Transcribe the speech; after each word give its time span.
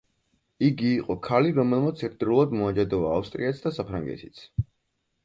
იგი 0.67 0.87
იყო 1.01 1.17
ქალი, 1.27 1.51
რომელმაც 1.59 2.01
ერთდროულად 2.07 2.55
მოაჯადოვა 2.61 3.13
ავსტრიაც 3.19 3.61
და 3.67 3.73
საფრანგეთიც. 3.77 4.41